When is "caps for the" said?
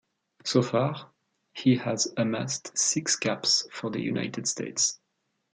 3.15-4.01